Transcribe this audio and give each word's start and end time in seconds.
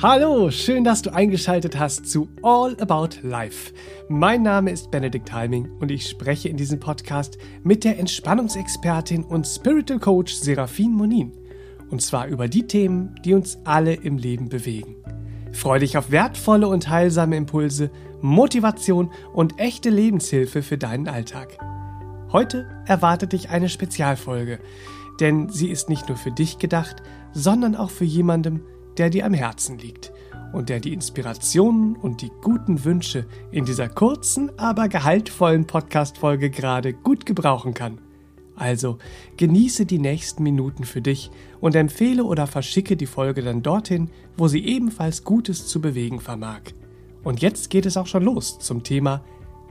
Hallo, 0.00 0.48
schön, 0.52 0.84
dass 0.84 1.02
du 1.02 1.12
eingeschaltet 1.12 1.76
hast 1.76 2.06
zu 2.06 2.28
All 2.40 2.76
About 2.80 3.16
Life. 3.22 3.72
Mein 4.08 4.44
Name 4.44 4.70
ist 4.70 4.92
Benedikt 4.92 5.32
Halming 5.32 5.72
und 5.80 5.90
ich 5.90 6.08
spreche 6.08 6.48
in 6.48 6.56
diesem 6.56 6.78
Podcast 6.78 7.36
mit 7.64 7.82
der 7.82 7.98
Entspannungsexpertin 7.98 9.24
und 9.24 9.44
Spiritual 9.44 9.98
Coach 9.98 10.34
Serafin 10.34 10.92
Monin. 10.92 11.32
Und 11.90 12.00
zwar 12.00 12.28
über 12.28 12.46
die 12.46 12.68
Themen, 12.68 13.16
die 13.24 13.34
uns 13.34 13.58
alle 13.64 13.92
im 13.92 14.18
Leben 14.18 14.48
bewegen. 14.48 14.94
Freue 15.50 15.80
dich 15.80 15.98
auf 15.98 16.12
wertvolle 16.12 16.68
und 16.68 16.88
heilsame 16.88 17.36
Impulse, 17.36 17.90
Motivation 18.20 19.10
und 19.32 19.58
echte 19.58 19.90
Lebenshilfe 19.90 20.62
für 20.62 20.78
deinen 20.78 21.08
Alltag. 21.08 21.58
Heute 22.30 22.68
erwartet 22.86 23.32
dich 23.32 23.50
eine 23.50 23.68
Spezialfolge, 23.68 24.60
denn 25.18 25.48
sie 25.48 25.70
ist 25.70 25.88
nicht 25.88 26.08
nur 26.08 26.16
für 26.16 26.30
dich 26.30 26.58
gedacht, 26.58 27.02
sondern 27.32 27.74
auch 27.74 27.90
für 27.90 28.04
jemandem, 28.04 28.60
der 28.98 29.10
dir 29.10 29.26
am 29.26 29.34
Herzen 29.34 29.78
liegt 29.78 30.12
und 30.52 30.68
der 30.68 30.80
die 30.80 30.92
Inspirationen 30.92 31.96
und 31.96 32.22
die 32.22 32.30
guten 32.42 32.84
Wünsche 32.84 33.26
in 33.50 33.64
dieser 33.64 33.88
kurzen, 33.88 34.50
aber 34.58 34.88
gehaltvollen 34.88 35.66
Podcast-Folge 35.66 36.50
gerade 36.50 36.92
gut 36.92 37.26
gebrauchen 37.26 37.74
kann. 37.74 38.00
Also 38.56 38.98
genieße 39.36 39.86
die 39.86 40.00
nächsten 40.00 40.42
Minuten 40.42 40.84
für 40.84 41.00
dich 41.00 41.30
und 41.60 41.76
empfehle 41.76 42.24
oder 42.24 42.46
verschicke 42.48 42.96
die 42.96 43.06
Folge 43.06 43.42
dann 43.42 43.62
dorthin, 43.62 44.10
wo 44.36 44.48
sie 44.48 44.64
ebenfalls 44.64 45.22
Gutes 45.22 45.68
zu 45.68 45.80
bewegen 45.80 46.18
vermag. 46.20 46.62
Und 47.22 47.40
jetzt 47.40 47.70
geht 47.70 47.86
es 47.86 47.96
auch 47.96 48.06
schon 48.06 48.24
los 48.24 48.58
zum 48.58 48.82
Thema 48.82 49.22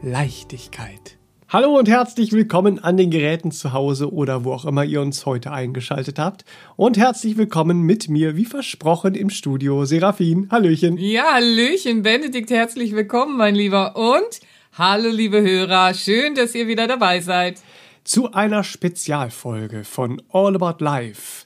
Leichtigkeit. 0.02 1.18
Hallo 1.50 1.80
und 1.80 1.88
herzlich 1.88 2.34
willkommen 2.34 2.78
an 2.80 2.98
den 2.98 3.10
Geräten 3.10 3.52
zu 3.54 3.72
Hause 3.72 4.12
oder 4.12 4.44
wo 4.44 4.52
auch 4.52 4.66
immer 4.66 4.84
ihr 4.84 5.00
uns 5.00 5.26
heute 5.26 5.50
eingeschaltet 5.50 6.20
habt. 6.20 6.44
Und 6.76 6.98
herzlich 6.98 7.38
willkommen 7.38 7.84
mit 7.84 8.10
mir, 8.10 8.36
wie 8.36 8.44
versprochen, 8.44 9.16
im 9.16 9.30
Studio. 9.30 9.86
Serafin, 9.86 10.50
Hallöchen. 10.52 10.98
Ja, 10.98 11.36
Hallöchen, 11.36 12.02
Benedikt, 12.02 12.50
herzlich 12.50 12.92
willkommen, 12.92 13.38
mein 13.38 13.56
Lieber. 13.56 13.96
Und 13.96 14.42
hallo, 14.74 15.10
liebe 15.10 15.42
Hörer, 15.42 15.94
schön, 15.94 16.36
dass 16.36 16.54
ihr 16.54 16.68
wieder 16.68 16.86
dabei 16.86 17.22
seid. 17.22 17.62
Zu 18.04 18.34
einer 18.34 18.66
Spezialfolge 18.66 19.86
von 19.86 20.22
All 20.28 20.54
About 20.54 20.84
Life. 20.84 21.46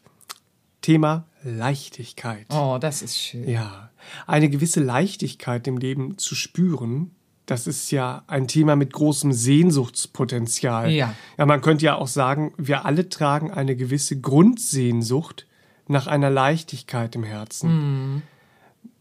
Thema 0.81 1.27
Leichtigkeit. 1.43 2.47
Oh, 2.51 2.79
das 2.81 3.03
ist 3.03 3.19
schön. 3.19 3.47
Ja, 3.47 3.91
eine 4.25 4.49
gewisse 4.49 4.79
Leichtigkeit 4.79 5.67
im 5.67 5.77
Leben 5.77 6.17
zu 6.17 6.33
spüren, 6.33 7.11
das 7.45 7.67
ist 7.67 7.91
ja 7.91 8.23
ein 8.27 8.47
Thema 8.47 8.75
mit 8.75 8.93
großem 8.93 9.33
Sehnsuchtspotenzial. 9.33 10.91
Ja. 10.91 11.15
Ja, 11.37 11.45
man 11.45 11.61
könnte 11.61 11.85
ja 11.85 11.95
auch 11.95 12.07
sagen, 12.07 12.53
wir 12.57 12.85
alle 12.85 13.09
tragen 13.09 13.51
eine 13.51 13.75
gewisse 13.75 14.19
Grundsehnsucht 14.19 15.47
nach 15.87 16.07
einer 16.07 16.29
Leichtigkeit 16.29 17.15
im 17.15 17.23
Herzen. 17.23 17.69
Mhm. 18.13 18.21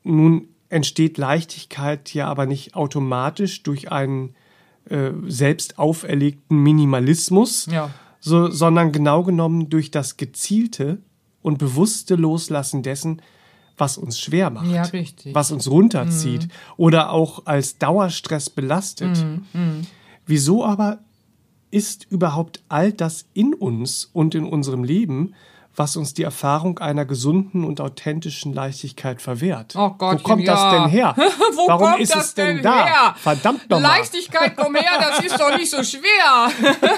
Nun 0.02 0.48
entsteht 0.68 1.18
Leichtigkeit 1.18 2.12
ja 2.14 2.26
aber 2.28 2.46
nicht 2.46 2.74
automatisch 2.74 3.62
durch 3.62 3.92
einen 3.92 4.34
äh, 4.88 5.10
selbst 5.26 5.78
auferlegten 5.78 6.56
Minimalismus, 6.62 7.66
Ja. 7.66 7.90
so, 8.20 8.50
sondern 8.50 8.92
genau 8.92 9.22
genommen 9.22 9.68
durch 9.68 9.90
das 9.90 10.16
gezielte 10.16 10.98
und 11.42 11.58
bewusste 11.58 12.16
Loslassen 12.16 12.82
dessen, 12.82 13.22
was 13.80 13.98
uns 13.98 14.20
schwer 14.20 14.50
macht, 14.50 14.66
Ja, 14.68 14.84
was 15.32 15.50
uns 15.50 15.68
runterzieht 15.70 16.48
oder 16.76 17.10
auch 17.10 17.46
als 17.46 17.78
Dauerstress 17.78 18.50
belastet. 18.50 19.24
Wieso 20.26 20.64
aber 20.64 20.98
ist 21.70 22.06
überhaupt 22.10 22.62
all 22.68 22.92
das 22.92 23.26
in 23.32 23.54
uns 23.54 24.10
und 24.12 24.34
in 24.34 24.44
unserem 24.44 24.84
Leben, 24.84 25.34
was 25.76 25.96
uns 25.96 26.14
die 26.14 26.24
Erfahrung 26.24 26.80
einer 26.80 27.04
gesunden 27.04 27.62
und 27.64 27.80
authentischen 27.80 28.52
Leichtigkeit 28.52 29.22
verwehrt? 29.22 29.74
Oh 29.76 29.90
Gott, 29.96 30.18
Wo 30.18 30.22
kommt 30.24 30.42
ja. 30.42 30.52
das 30.54 30.72
denn 30.74 30.88
her? 30.90 31.14
Wo 31.54 31.68
Warum 31.68 31.90
kommt 31.90 32.00
ist 32.00 32.14
das 32.14 32.26
es 32.26 32.34
denn, 32.34 32.56
denn 32.56 32.64
da? 32.64 32.86
her? 32.86 33.14
Verdammt 33.16 33.70
nochmal. 33.70 33.98
Leichtigkeit, 33.98 34.56
komm 34.56 34.74
her, 34.74 34.90
das 35.00 35.24
ist 35.24 35.38
doch 35.40 35.56
nicht 35.56 35.70
so 35.70 35.82
schwer. 35.84 36.50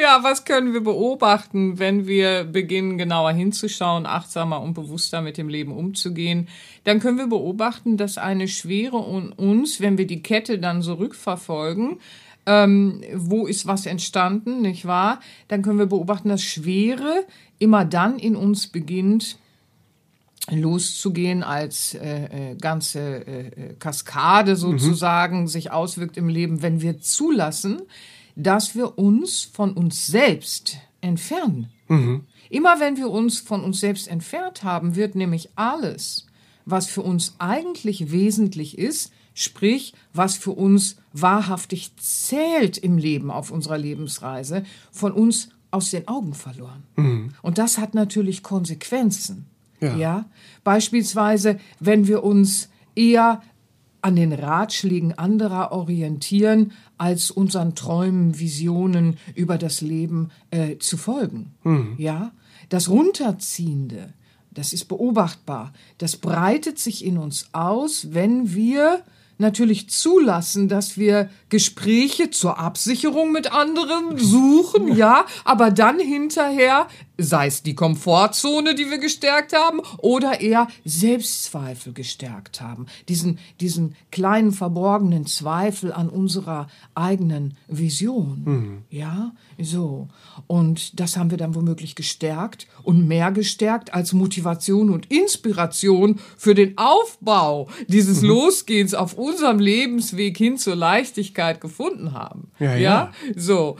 ja, 0.00 0.20
was 0.22 0.44
können 0.44 0.72
wir 0.72 0.82
beobachten, 0.82 1.78
wenn 1.78 2.06
wir 2.06 2.44
beginnen, 2.44 2.98
genauer 2.98 3.32
hinzuschauen, 3.32 4.06
achtsamer 4.06 4.60
und 4.60 4.74
bewusster 4.74 5.22
mit 5.22 5.38
dem 5.38 5.48
Leben 5.48 5.72
umzugehen? 5.72 6.48
Dann 6.84 7.00
können 7.00 7.18
wir 7.18 7.26
beobachten, 7.26 7.96
dass 7.96 8.18
eine 8.18 8.48
Schwere 8.48 8.96
in 8.96 9.32
uns, 9.32 9.80
wenn 9.80 9.98
wir 9.98 10.06
die 10.06 10.22
Kette 10.22 10.58
dann 10.58 10.82
so 10.82 10.94
rückverfolgen, 10.94 11.98
ähm, 12.46 13.02
wo 13.14 13.46
ist 13.46 13.66
was 13.66 13.84
entstanden, 13.86 14.62
nicht 14.62 14.86
wahr? 14.86 15.20
Dann 15.48 15.62
können 15.62 15.78
wir 15.78 15.86
beobachten, 15.86 16.30
dass 16.30 16.42
Schwere 16.42 17.24
immer 17.58 17.84
dann 17.84 18.18
in 18.18 18.36
uns 18.36 18.68
beginnt, 18.68 19.36
loszugehen 20.50 21.42
als 21.42 21.94
äh, 21.94 22.52
äh, 22.52 22.56
ganze 22.56 23.26
äh, 23.26 23.46
äh, 23.48 23.74
Kaskade 23.78 24.56
sozusagen 24.56 25.46
sich 25.46 25.72
auswirkt 25.72 26.16
im 26.16 26.28
Leben, 26.28 26.62
wenn 26.62 26.80
wir 26.80 27.00
zulassen, 27.00 27.82
dass 28.38 28.76
wir 28.76 28.98
uns 28.98 29.42
von 29.42 29.72
uns 29.72 30.06
selbst 30.06 30.78
entfernen. 31.00 31.68
Immer 32.50 32.80
wenn 32.80 32.96
wir 32.96 33.10
uns 33.10 33.40
von 33.40 33.64
uns 33.64 33.80
selbst 33.80 34.08
entfernt 34.08 34.62
haben, 34.62 34.94
wird 34.94 35.16
nämlich 35.16 35.50
alles, 35.56 36.26
was 36.64 36.86
für 36.86 37.02
uns 37.02 37.34
eigentlich 37.38 38.12
wesentlich 38.12 38.78
ist, 38.78 39.12
sprich, 39.34 39.92
was 40.12 40.36
für 40.36 40.52
uns 40.52 40.96
wahrhaftig 41.12 41.90
zählt 41.96 42.78
im 42.78 42.96
Leben 42.96 43.30
auf 43.30 43.50
unserer 43.50 43.78
Lebensreise, 43.78 44.64
von 44.92 45.12
uns 45.12 45.48
aus 45.70 45.90
den 45.90 46.06
Augen 46.06 46.34
verloren. 46.34 46.84
Und 47.42 47.58
das 47.58 47.78
hat 47.78 47.94
natürlich 47.94 48.42
Konsequenzen. 48.42 49.46
Ja. 49.80 49.96
ja, 49.96 50.24
beispielsweise, 50.64 51.58
wenn 51.78 52.08
wir 52.08 52.24
uns 52.24 52.68
eher 52.96 53.42
an 54.08 54.16
den 54.16 54.32
Ratschlägen 54.32 55.18
anderer 55.18 55.70
orientieren, 55.70 56.72
als 56.96 57.30
unseren 57.30 57.74
Träumen, 57.74 58.38
Visionen 58.38 59.18
über 59.34 59.58
das 59.58 59.82
Leben 59.82 60.30
äh, 60.50 60.78
zu 60.78 60.96
folgen. 60.96 61.52
Ja, 61.98 62.32
das 62.70 62.88
Runterziehende, 62.88 64.14
das 64.50 64.72
ist 64.72 64.86
beobachtbar. 64.86 65.74
Das 65.98 66.16
breitet 66.16 66.78
sich 66.78 67.04
in 67.04 67.18
uns 67.18 67.50
aus, 67.52 68.08
wenn 68.14 68.54
wir 68.54 69.04
natürlich 69.36 69.90
zulassen, 69.90 70.68
dass 70.68 70.96
wir 70.96 71.28
Gespräche 71.50 72.30
zur 72.30 72.58
Absicherung 72.58 73.30
mit 73.30 73.52
anderen 73.52 74.16
suchen, 74.16 74.88
ja, 74.96 75.26
aber 75.44 75.70
dann 75.70 76.00
hinterher, 76.00 76.88
sei 77.18 77.48
es 77.48 77.62
die 77.62 77.74
Komfortzone, 77.74 78.74
die 78.74 78.90
wir 78.90 78.98
gestärkt 78.98 79.52
haben, 79.52 79.80
oder 79.98 80.40
eher 80.40 80.68
Selbstzweifel 80.84 81.92
gestärkt 81.92 82.60
haben. 82.60 82.86
Diesen, 83.08 83.38
diesen 83.60 83.96
kleinen 84.10 84.52
verborgenen 84.52 85.26
Zweifel 85.26 85.92
an 85.92 86.08
unserer 86.08 86.68
eigenen 86.94 87.56
Vision. 87.66 88.84
Ja, 88.88 89.32
so. 89.60 90.08
Und 90.46 91.00
das 91.00 91.16
haben 91.16 91.30
wir 91.30 91.38
dann 91.38 91.54
womöglich 91.54 91.96
gestärkt 91.96 92.68
und 92.84 93.08
mehr 93.08 93.32
gestärkt 93.32 93.92
als 93.92 94.12
Motivation 94.12 94.90
und 94.90 95.10
Inspiration 95.10 96.20
für 96.36 96.54
den 96.54 96.78
Aufbau 96.78 97.68
dieses 97.88 98.22
Losgehens 98.22 98.94
auf 98.94 99.14
unserem 99.14 99.58
Lebensweg 99.58 100.36
hin 100.36 100.56
zur 100.56 100.76
Leichtigkeit 100.76 101.60
gefunden 101.60 102.12
haben. 102.12 102.52
Ja, 102.60 102.76
ja. 102.76 103.12
So. 103.36 103.76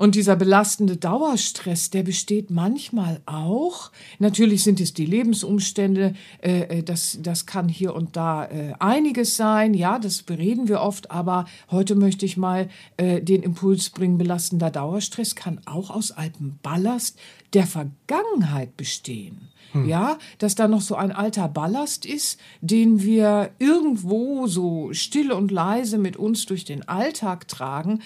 Und 0.00 0.14
dieser 0.14 0.34
belastende 0.34 0.96
Dauerstress, 0.96 1.90
der 1.90 2.02
besteht 2.02 2.50
manchmal 2.50 3.20
auch. 3.26 3.92
Natürlich 4.18 4.64
sind 4.64 4.80
es 4.80 4.94
die 4.94 5.04
Lebensumstände, 5.04 6.14
äh, 6.40 6.78
äh, 6.78 6.82
das, 6.82 7.18
das 7.20 7.44
kann 7.44 7.68
hier 7.68 7.94
und 7.94 8.16
da 8.16 8.46
äh, 8.46 8.72
einiges 8.78 9.36
sein, 9.36 9.74
ja, 9.74 9.98
das 9.98 10.22
bereden 10.22 10.68
wir 10.68 10.80
oft, 10.80 11.10
aber 11.10 11.44
heute 11.70 11.96
möchte 11.96 12.24
ich 12.24 12.38
mal 12.38 12.70
äh, 12.96 13.20
den 13.20 13.42
Impuls 13.42 13.90
bringen, 13.90 14.16
belastender 14.16 14.70
Dauerstress 14.70 15.34
kann 15.34 15.60
auch 15.66 15.90
aus 15.90 16.12
altem 16.12 16.58
Ballast 16.62 17.18
der 17.52 17.66
Vergangenheit 17.66 18.78
bestehen. 18.78 19.49
Ja, 19.86 20.18
dass 20.38 20.54
da 20.54 20.68
noch 20.68 20.80
so 20.80 20.94
ein 20.96 21.12
alter 21.12 21.48
Ballast 21.48 22.04
ist, 22.04 22.40
den 22.60 23.02
wir 23.02 23.50
irgendwo 23.58 24.46
so 24.46 24.92
still 24.92 25.32
und 25.32 25.50
leise 25.50 25.98
mit 25.98 26.16
uns 26.16 26.46
durch 26.46 26.64
den 26.64 26.88
Alltag 26.88 27.48
tragen, 27.48 28.00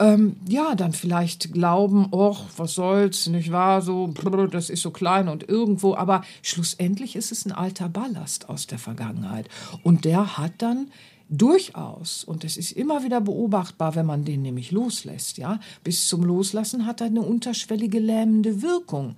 ähm, 0.00 0.36
ja, 0.46 0.74
dann 0.76 0.92
vielleicht 0.92 1.52
glauben, 1.52 2.08
och, 2.12 2.44
was 2.56 2.74
soll's, 2.74 3.26
nicht 3.26 3.50
wahr, 3.50 3.82
so, 3.82 4.06
das 4.50 4.70
ist 4.70 4.82
so 4.82 4.90
klein 4.90 5.28
und 5.28 5.48
irgendwo, 5.48 5.96
aber 5.96 6.22
schlussendlich 6.42 7.16
ist 7.16 7.32
es 7.32 7.44
ein 7.44 7.52
alter 7.52 7.88
Ballast 7.88 8.48
aus 8.48 8.68
der 8.68 8.78
Vergangenheit. 8.78 9.48
Und 9.82 10.04
der 10.04 10.38
hat 10.38 10.52
dann 10.58 10.88
durchaus, 11.28 12.24
und 12.24 12.44
es 12.44 12.56
ist 12.56 12.72
immer 12.72 13.04
wieder 13.04 13.20
beobachtbar, 13.20 13.94
wenn 13.94 14.06
man 14.06 14.24
den 14.24 14.42
nämlich 14.42 14.70
loslässt, 14.70 15.38
ja, 15.38 15.60
bis 15.84 16.08
zum 16.08 16.22
Loslassen 16.24 16.86
hat 16.86 17.00
er 17.00 17.08
eine 17.08 17.20
unterschwellige 17.22 17.98
lähmende 17.98 18.62
Wirkung 18.62 19.16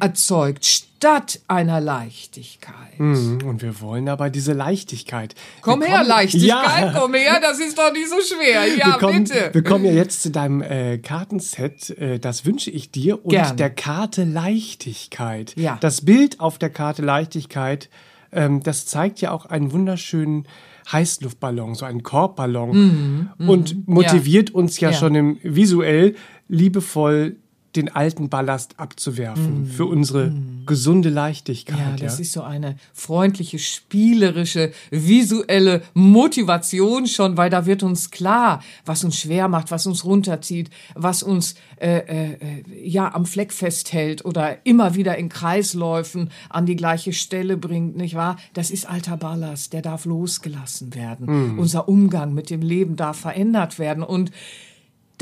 erzeugt, 0.00 0.64
statt 0.64 1.40
einer 1.48 1.80
Leichtigkeit. 1.80 2.98
Mhm, 2.98 3.38
Und 3.44 3.62
wir 3.62 3.80
wollen 3.80 4.08
aber 4.08 4.30
diese 4.30 4.52
Leichtigkeit. 4.52 5.34
Komm 5.60 5.80
Wir 5.80 5.88
her, 5.88 5.96
kommen- 5.98 6.08
Leichtigkeit, 6.08 6.94
Ja. 6.94 6.94
komm 7.00 7.14
her, 7.14 7.38
das 7.40 7.58
ist 7.58 7.76
doch 7.76 7.92
nicht 7.92 8.08
so 8.08 8.16
schwer. 8.20 8.66
Ja, 8.76 8.86
wir 8.86 8.92
kommen, 8.98 9.24
bitte. 9.24 9.50
Wir 9.52 9.64
kommen 9.64 9.84
ja 9.84 9.92
jetzt 9.92 10.22
zu 10.22 10.30
deinem 10.30 10.62
äh, 10.62 10.98
Kartenset. 10.98 11.90
Äh, 11.90 12.18
das 12.20 12.44
wünsche 12.44 12.70
ich 12.70 12.90
dir. 12.90 13.24
Und 13.24 13.30
Gern. 13.30 13.56
der 13.56 13.70
Karte 13.70 14.24
Leichtigkeit. 14.24 15.54
Ja. 15.56 15.76
Das 15.80 16.02
Bild 16.04 16.38
auf 16.40 16.58
der 16.58 16.70
Karte 16.70 17.02
Leichtigkeit 17.02 17.88
ähm, 18.32 18.62
das 18.62 18.86
zeigt 18.86 19.20
ja 19.20 19.30
auch 19.30 19.46
einen 19.46 19.72
wunderschönen 19.72 20.46
Heißluftballon, 20.90 21.74
so 21.74 21.84
einen 21.84 22.02
Korbballon. 22.02 23.30
Und 23.38 23.86
motiviert 23.88 24.50
uns 24.50 24.80
ja, 24.80 24.90
Ja. 24.90 24.96
schon 24.96 25.14
im 25.14 25.38
visuell 25.42 26.14
liebevoll 26.48 27.36
den 27.76 27.88
alten 27.88 28.28
Ballast 28.28 28.78
abzuwerfen 28.78 29.66
für 29.66 29.86
unsere 29.86 30.32
gesunde 30.66 31.08
Leichtigkeit. 31.08 31.78
Ja, 31.78 31.90
Ja, 31.90 31.96
das 31.96 32.20
ist 32.20 32.32
so 32.32 32.42
eine 32.42 32.76
freundliche, 32.92 33.58
spielerische, 33.58 34.72
visuelle 34.90 35.82
Motivation 35.94 37.06
schon, 37.06 37.36
weil 37.36 37.50
da 37.50 37.66
wird 37.66 37.82
uns 37.82 38.10
klar, 38.10 38.62
was 38.84 39.04
uns 39.04 39.18
schwer 39.18 39.48
macht, 39.48 39.70
was 39.70 39.86
uns 39.86 40.04
runterzieht, 40.04 40.70
was 40.94 41.22
uns 41.22 41.54
äh, 41.76 41.98
äh, 41.98 42.32
äh, 42.32 42.88
ja 42.88 43.14
am 43.14 43.26
Fleck 43.26 43.52
festhält 43.52 44.24
oder 44.24 44.64
immer 44.64 44.94
wieder 44.94 45.16
in 45.16 45.28
Kreisläufen 45.28 46.30
an 46.48 46.66
die 46.66 46.76
gleiche 46.76 47.12
Stelle 47.12 47.56
bringt, 47.56 47.96
nicht 47.96 48.14
wahr? 48.14 48.36
Das 48.54 48.70
ist 48.70 48.88
alter 48.88 49.16
Ballast, 49.16 49.72
der 49.72 49.82
darf 49.82 50.04
losgelassen 50.04 50.94
werden. 50.94 51.58
Unser 51.58 51.88
Umgang 51.88 52.34
mit 52.34 52.50
dem 52.50 52.62
Leben 52.62 52.96
darf 52.96 53.18
verändert 53.18 53.78
werden 53.78 54.02
und 54.02 54.30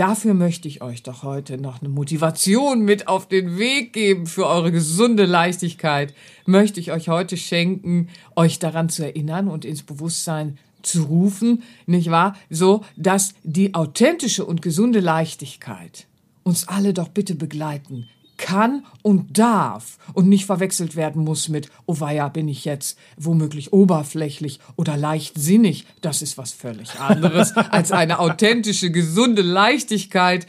Dafür 0.00 0.32
möchte 0.32 0.66
ich 0.66 0.80
euch 0.80 1.02
doch 1.02 1.24
heute 1.24 1.58
noch 1.58 1.82
eine 1.82 1.90
Motivation 1.90 2.86
mit 2.86 3.06
auf 3.06 3.28
den 3.28 3.58
Weg 3.58 3.92
geben 3.92 4.26
für 4.26 4.46
eure 4.46 4.72
gesunde 4.72 5.26
Leichtigkeit. 5.26 6.14
Möchte 6.46 6.80
ich 6.80 6.90
euch 6.90 7.10
heute 7.10 7.36
schenken, 7.36 8.08
euch 8.34 8.58
daran 8.58 8.88
zu 8.88 9.04
erinnern 9.04 9.46
und 9.46 9.66
ins 9.66 9.82
Bewusstsein 9.82 10.56
zu 10.80 11.02
rufen, 11.02 11.64
nicht 11.84 12.10
wahr? 12.10 12.34
So, 12.48 12.82
dass 12.96 13.34
die 13.42 13.74
authentische 13.74 14.46
und 14.46 14.62
gesunde 14.62 15.00
Leichtigkeit 15.00 16.06
uns 16.44 16.66
alle 16.66 16.94
doch 16.94 17.08
bitte 17.08 17.34
begleiten 17.34 18.08
kann 18.40 18.84
und 19.02 19.38
darf 19.38 19.98
und 20.14 20.28
nicht 20.28 20.46
verwechselt 20.46 20.96
werden 20.96 21.22
muss 21.22 21.48
mit, 21.48 21.70
oh 21.86 22.00
weia, 22.00 22.28
bin 22.28 22.48
ich 22.48 22.64
jetzt 22.64 22.98
womöglich 23.16 23.72
oberflächlich 23.72 24.58
oder 24.76 24.96
leichtsinnig. 24.96 25.86
Das 26.00 26.22
ist 26.22 26.38
was 26.38 26.52
völlig 26.52 26.98
anderes 26.98 27.52
als 27.56 27.92
eine 27.92 28.18
authentische, 28.18 28.90
gesunde 28.90 29.42
Leichtigkeit, 29.42 30.46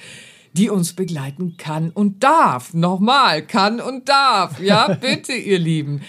die 0.54 0.70
uns 0.70 0.94
begleiten 0.94 1.58
kann 1.58 1.92
und 1.92 2.24
darf. 2.24 2.74
Nochmal, 2.74 3.46
kann 3.46 3.80
und 3.82 4.10
darf. 4.10 4.60
Ja, 4.60 4.94
bitte, 5.02 5.34
ihr 5.34 5.60
Lieben. 5.60 6.02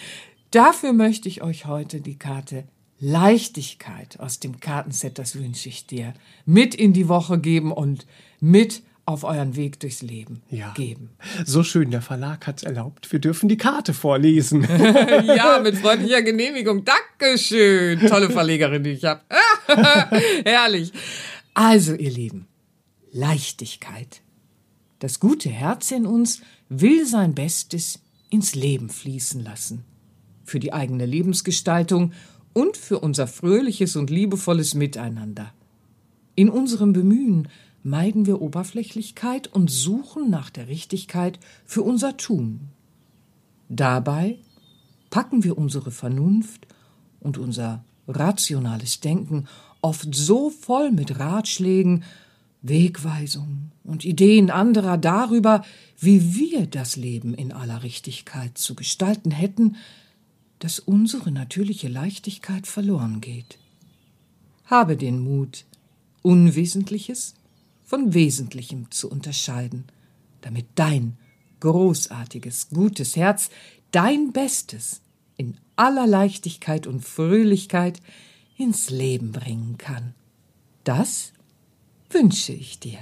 Dafür 0.52 0.92
möchte 0.92 1.28
ich 1.28 1.42
euch 1.42 1.66
heute 1.66 2.00
die 2.00 2.18
Karte 2.18 2.64
Leichtigkeit 3.00 4.20
aus 4.20 4.38
dem 4.38 4.60
Kartenset, 4.60 5.18
das 5.18 5.34
wünsche 5.34 5.68
ich 5.68 5.86
dir, 5.88 6.14
mit 6.46 6.76
in 6.76 6.92
die 6.92 7.08
Woche 7.08 7.40
geben 7.40 7.72
und 7.72 8.06
mit 8.38 8.84
auf 9.12 9.24
euren 9.24 9.54
Weg 9.56 9.78
durchs 9.80 10.02
Leben 10.02 10.42
Ja. 10.50 10.72
geben. 10.74 11.10
So 11.44 11.62
schön, 11.62 11.90
der 11.90 12.02
Verlag 12.02 12.46
hat 12.46 12.58
es 12.58 12.62
erlaubt. 12.64 13.10
Wir 13.12 13.18
dürfen 13.20 13.48
die 13.48 13.56
Karte 13.56 13.94
vorlesen. 13.94 14.62
Ja, 15.24 15.60
mit 15.62 15.76
freundlicher 15.76 16.22
Genehmigung. 16.22 16.84
Dankeschön. 16.84 18.00
Tolle 18.08 18.30
Verlegerin, 18.30 18.82
die 18.84 18.90
ich 18.90 19.04
habe. 19.04 19.20
Herrlich. 20.44 20.92
Also, 21.54 21.94
ihr 21.94 22.10
Lieben, 22.10 22.46
Leichtigkeit. 23.12 24.20
Das 24.98 25.20
gute 25.20 25.48
Herz 25.50 25.90
in 25.90 26.06
uns 26.06 26.40
will 26.68 27.06
sein 27.06 27.34
Bestes 27.34 28.00
ins 28.30 28.54
Leben 28.54 28.88
fließen 28.88 29.42
lassen. 29.42 29.84
Für 30.44 30.58
die 30.60 30.72
eigene 30.72 31.06
Lebensgestaltung 31.06 32.12
und 32.52 32.76
für 32.76 32.98
unser 33.00 33.26
fröhliches 33.26 33.96
und 33.96 34.10
liebevolles 34.10 34.74
Miteinander. 34.74 35.52
In 36.34 36.48
unserem 36.48 36.92
Bemühen 36.92 37.48
meiden 37.82 38.26
wir 38.26 38.40
Oberflächlichkeit 38.40 39.48
und 39.48 39.70
suchen 39.70 40.30
nach 40.30 40.50
der 40.50 40.68
Richtigkeit 40.68 41.38
für 41.64 41.82
unser 41.82 42.16
Tun. 42.16 42.68
Dabei 43.68 44.38
packen 45.10 45.44
wir 45.44 45.58
unsere 45.58 45.90
Vernunft 45.90 46.66
und 47.20 47.38
unser 47.38 47.84
rationales 48.08 49.00
Denken 49.00 49.46
oft 49.80 50.14
so 50.14 50.50
voll 50.50 50.92
mit 50.92 51.18
Ratschlägen, 51.18 52.04
Wegweisungen 52.62 53.72
und 53.82 54.04
Ideen 54.04 54.50
anderer 54.50 54.96
darüber, 54.96 55.64
wie 55.98 56.34
wir 56.34 56.66
das 56.66 56.96
Leben 56.96 57.34
in 57.34 57.52
aller 57.52 57.82
Richtigkeit 57.82 58.56
zu 58.56 58.74
gestalten 58.74 59.32
hätten, 59.32 59.76
dass 60.60 60.78
unsere 60.78 61.32
natürliche 61.32 61.88
Leichtigkeit 61.88 62.68
verloren 62.68 63.20
geht. 63.20 63.58
Habe 64.64 64.96
den 64.96 65.18
Mut, 65.18 65.64
Unwesentliches 66.22 67.34
von 67.92 68.14
Wesentlichem 68.14 68.90
zu 68.90 69.10
unterscheiden, 69.10 69.84
damit 70.40 70.64
dein 70.76 71.18
großartiges, 71.60 72.70
gutes 72.70 73.16
Herz 73.16 73.50
dein 73.90 74.32
Bestes 74.32 75.02
in 75.36 75.58
aller 75.76 76.06
Leichtigkeit 76.06 76.86
und 76.86 77.02
Fröhlichkeit 77.02 78.00
ins 78.56 78.88
Leben 78.88 79.32
bringen 79.32 79.76
kann. 79.76 80.14
Das 80.84 81.34
wünsche 82.08 82.54
ich 82.54 82.78
dir. 82.78 83.00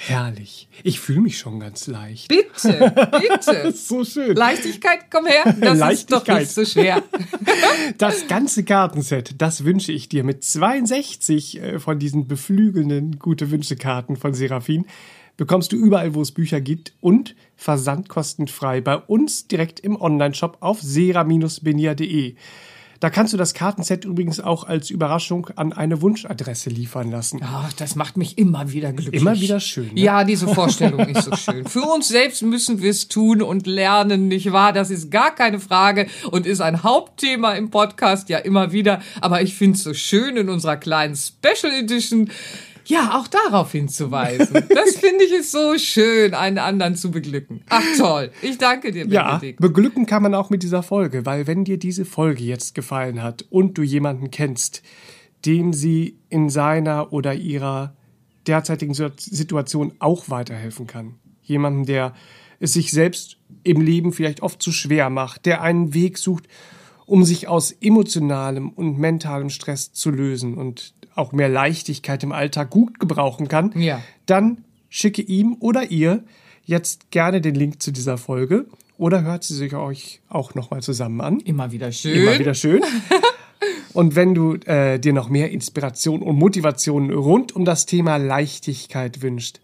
Herrlich. 0.00 0.68
Ich 0.84 1.00
fühle 1.00 1.20
mich 1.20 1.38
schon 1.38 1.58
ganz 1.58 1.88
leicht. 1.88 2.28
Bitte, 2.28 2.94
bitte. 3.20 3.72
So 3.76 4.04
schön. 4.04 4.36
Leichtigkeit, 4.36 5.10
komm 5.10 5.26
her. 5.26 5.42
Das 5.60 5.74
ist 5.92 6.12
doch 6.12 6.24
Leichtigkeit. 6.24 6.40
nicht 6.40 6.52
so 6.52 6.64
schwer. 6.64 7.02
Das 7.98 8.28
ganze 8.28 8.62
Kartenset, 8.62 9.40
das 9.42 9.64
wünsche 9.64 9.90
ich 9.90 10.08
dir 10.08 10.22
mit 10.22 10.44
62 10.44 11.60
äh, 11.60 11.78
von 11.80 11.98
diesen 11.98 12.28
beflügelnden 12.28 13.18
gute 13.18 13.50
Wünsche-Karten 13.50 14.16
von 14.16 14.34
Seraphin. 14.34 14.84
Bekommst 15.36 15.72
du 15.72 15.76
überall, 15.76 16.14
wo 16.14 16.22
es 16.22 16.30
Bücher 16.30 16.60
gibt 16.60 16.92
und 17.00 17.34
versandkostenfrei 17.56 18.80
bei 18.80 18.96
uns 18.96 19.48
direkt 19.48 19.80
im 19.80 20.00
Onlineshop 20.00 20.58
auf 20.60 20.80
sera-benia.de. 20.80 22.36
Da 23.00 23.10
kannst 23.10 23.32
du 23.32 23.36
das 23.36 23.54
Kartenset 23.54 24.04
übrigens 24.04 24.40
auch 24.40 24.64
als 24.64 24.90
Überraschung 24.90 25.48
an 25.54 25.72
eine 25.72 26.02
Wunschadresse 26.02 26.68
liefern 26.68 27.10
lassen. 27.10 27.40
Ach, 27.42 27.72
das 27.74 27.94
macht 27.94 28.16
mich 28.16 28.38
immer 28.38 28.72
wieder 28.72 28.92
glücklich. 28.92 29.20
Immer 29.20 29.38
wieder 29.40 29.60
schön, 29.60 29.94
ne? 29.94 30.00
Ja, 30.00 30.24
diese 30.24 30.48
Vorstellung 30.48 31.00
ist 31.08 31.24
so 31.24 31.36
schön. 31.36 31.66
Für 31.66 31.82
uns 31.82 32.08
selbst 32.08 32.42
müssen 32.42 32.82
wir 32.82 32.90
es 32.90 33.06
tun 33.06 33.40
und 33.40 33.68
lernen, 33.68 34.26
nicht 34.26 34.50
wahr? 34.50 34.72
Das 34.72 34.90
ist 34.90 35.10
gar 35.10 35.32
keine 35.32 35.60
Frage 35.60 36.08
und 36.30 36.44
ist 36.44 36.60
ein 36.60 36.82
Hauptthema 36.82 37.52
im 37.52 37.70
Podcast 37.70 38.28
ja 38.28 38.38
immer 38.38 38.72
wieder. 38.72 39.00
Aber 39.20 39.42
ich 39.42 39.54
finde 39.54 39.76
es 39.76 39.84
so 39.84 39.94
schön 39.94 40.36
in 40.36 40.48
unserer 40.48 40.76
kleinen 40.76 41.14
Special 41.14 41.72
Edition. 41.72 42.30
Ja, 42.88 43.18
auch 43.18 43.28
darauf 43.28 43.70
hinzuweisen. 43.72 44.64
Das 44.74 44.96
finde 44.98 45.24
ich 45.24 45.32
ist 45.32 45.52
so 45.52 45.76
schön, 45.76 46.32
einen 46.32 46.56
anderen 46.58 46.96
zu 46.96 47.10
beglücken. 47.10 47.62
Ach 47.68 47.82
toll. 47.98 48.30
Ich 48.40 48.56
danke 48.56 48.92
dir, 48.92 49.06
Ja, 49.06 49.36
Benedikt. 49.36 49.60
beglücken 49.60 50.06
kann 50.06 50.22
man 50.22 50.34
auch 50.34 50.48
mit 50.48 50.62
dieser 50.62 50.82
Folge, 50.82 51.26
weil 51.26 51.46
wenn 51.46 51.64
dir 51.64 51.78
diese 51.78 52.06
Folge 52.06 52.42
jetzt 52.44 52.74
gefallen 52.74 53.22
hat 53.22 53.44
und 53.50 53.76
du 53.76 53.82
jemanden 53.82 54.30
kennst, 54.30 54.82
dem 55.44 55.74
sie 55.74 56.18
in 56.30 56.48
seiner 56.48 57.12
oder 57.12 57.34
ihrer 57.34 57.94
derzeitigen 58.46 58.94
Situation 58.94 59.92
auch 59.98 60.30
weiterhelfen 60.30 60.86
kann, 60.86 61.16
jemanden, 61.42 61.84
der 61.84 62.14
es 62.58 62.72
sich 62.72 62.90
selbst 62.90 63.36
im 63.64 63.82
Leben 63.82 64.12
vielleicht 64.14 64.40
oft 64.42 64.62
zu 64.62 64.72
schwer 64.72 65.10
macht, 65.10 65.44
der 65.44 65.60
einen 65.60 65.92
Weg 65.92 66.16
sucht, 66.16 66.48
um 67.04 67.22
sich 67.24 67.48
aus 67.48 67.70
emotionalem 67.70 68.70
und 68.70 68.98
mentalem 68.98 69.50
Stress 69.50 69.92
zu 69.92 70.10
lösen 70.10 70.54
und 70.54 70.94
auch 71.18 71.32
mehr 71.32 71.48
Leichtigkeit 71.48 72.22
im 72.22 72.32
Alltag 72.32 72.70
gut 72.70 72.98
gebrauchen 73.00 73.48
kann, 73.48 73.72
Ja. 73.76 74.00
dann 74.26 74.64
schicke 74.88 75.22
ihm 75.22 75.56
oder 75.60 75.90
ihr 75.90 76.24
jetzt 76.64 77.10
gerne 77.10 77.40
den 77.40 77.54
Link 77.54 77.82
zu 77.82 77.90
dieser 77.92 78.18
Folge 78.18 78.66
oder 78.96 79.22
hört 79.22 79.44
sie 79.44 79.54
sich 79.54 79.74
euch 79.74 80.20
auch 80.28 80.54
nochmal 80.54 80.82
zusammen 80.82 81.20
an. 81.20 81.40
Immer 81.40 81.72
wieder 81.72 81.92
schön. 81.92 82.22
Immer 82.22 82.38
wieder 82.38 82.54
schön. 82.54 82.82
Und 83.94 84.14
wenn 84.14 84.34
du 84.34 84.54
äh, 84.66 84.98
dir 85.00 85.12
noch 85.12 85.28
mehr 85.28 85.50
Inspiration 85.50 86.22
und 86.22 86.36
Motivation 86.36 87.10
rund 87.10 87.56
um 87.56 87.64
das 87.64 87.86
Thema 87.86 88.16
Leichtigkeit 88.16 89.22
wünscht, 89.22 89.60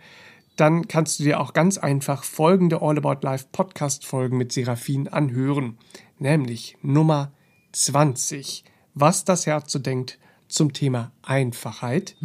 dann 0.56 0.88
kannst 0.88 1.18
du 1.18 1.24
dir 1.24 1.40
auch 1.40 1.52
ganz 1.52 1.78
einfach 1.78 2.24
folgende 2.24 2.80
All 2.82 2.96
About 2.96 3.24
Life 3.24 3.46
Podcast 3.52 4.06
Folgen 4.06 4.36
mit 4.38 4.52
Seraphin 4.52 5.08
anhören, 5.08 5.78
nämlich 6.18 6.76
Nummer 6.82 7.32
20, 7.72 8.64
was 8.94 9.24
das 9.24 9.46
Herz 9.46 9.70
so 9.72 9.78
denkt 9.78 10.18
zum 10.48 10.72
Thema 10.72 11.12
Einfachheit. 11.22 12.16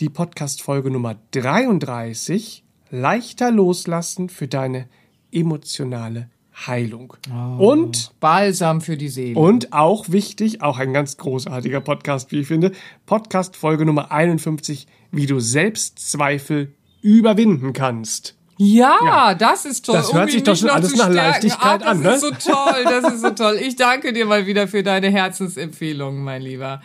Die 0.00 0.08
Podcast 0.08 0.62
Folge 0.62 0.90
Nummer 0.90 1.16
33, 1.32 2.64
leichter 2.90 3.50
loslassen 3.50 4.28
für 4.28 4.48
deine 4.48 4.88
emotionale 5.32 6.28
Heilung. 6.66 7.14
Und 7.58 8.12
Balsam 8.20 8.80
für 8.80 8.96
die 8.96 9.08
Seele. 9.08 9.38
und 9.38 9.72
auch 9.72 10.08
wichtig, 10.08 10.62
auch 10.62 10.78
ein 10.78 10.92
ganz 10.92 11.16
großartiger 11.18 11.80
Podcast, 11.80 12.32
wie 12.32 12.40
ich 12.40 12.46
finde, 12.46 12.72
Podcast 13.04 13.56
Folge 13.56 13.84
Nummer 13.84 14.10
51, 14.10 14.86
wie 15.12 15.26
du 15.26 15.38
Selbstzweifel 15.38 16.74
überwinden 17.02 17.72
kannst. 17.72 18.35
Ja, 18.58 18.96
Ja. 19.04 19.34
das 19.34 19.64
ist 19.64 19.84
toll. 19.86 19.96
Das 19.96 20.12
hört 20.12 20.24
um 20.26 20.30
sich 20.30 20.42
doch 20.42 20.56
schon 20.56 20.70
alles 20.70 20.96
nach 20.96 21.10
stärken. 21.10 21.14
Leichtigkeit 21.14 21.82
Ach, 21.84 21.88
an, 21.90 22.02
Das 22.02 22.22
ne? 22.22 22.28
ist 22.30 22.42
so 22.42 22.52
toll, 22.52 22.84
das 22.84 23.12
ist 23.14 23.20
so 23.22 23.30
toll. 23.30 23.58
Ich 23.60 23.76
danke 23.76 24.12
dir 24.12 24.24
mal 24.26 24.46
wieder 24.46 24.66
für 24.68 24.82
deine 24.82 25.10
Herzensempfehlungen, 25.10 26.22
mein 26.24 26.42
Lieber. 26.42 26.80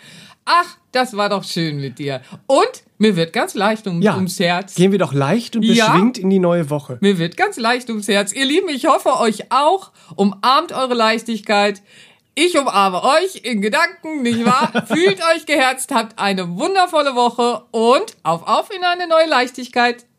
Ach, 0.46 0.66
das 0.92 1.16
war 1.16 1.30
doch 1.30 1.44
schön 1.44 1.80
mit 1.80 2.00
dir. 2.00 2.22
Und 2.48 2.68
mir 2.98 3.16
wird 3.16 3.32
ganz 3.32 3.54
leicht 3.54 3.88
um, 3.88 4.02
Ja, 4.02 4.16
ums 4.16 4.40
Herz. 4.40 4.76
gehen 4.76 4.92
wir 4.92 5.00
doch 5.00 5.14
leicht 5.14 5.56
und 5.56 5.64
Ja. 5.64 5.92
beschwingt 5.92 6.18
in 6.18 6.30
die 6.30 6.40
neue 6.40 6.70
Woche. 6.70 6.98
Mir 7.00 7.18
wird 7.20 7.38
ganz 7.38 7.58
leicht 7.58 7.90
ums 7.90 8.08
Herz. 8.08 8.34
Ihr 8.34 8.46
Lieben, 8.46 8.68
ich 8.70 8.88
hoffe 8.88 9.18
euch 9.20 9.52
auch. 9.52 9.92
Umarmt 10.16 10.72
eure 10.74 10.94
Leichtigkeit. 10.96 11.82
Ich 12.34 12.58
umarme 12.58 13.04
euch 13.04 13.42
in 13.44 13.62
Gedanken, 13.62 14.24
nicht 14.24 14.44
wahr? 14.46 14.72
Fühlt 14.88 15.20
euch 15.36 15.46
geherzt, 15.46 15.92
habt 15.94 16.18
eine 16.18 16.58
wundervolle 16.58 17.14
Woche 17.16 17.64
und 17.72 18.18
auf 18.24 18.48
auf 18.48 18.70
in 18.76 18.84
eine 18.84 19.08
neue 19.08 19.28
Leichtigkeit. 19.28 20.06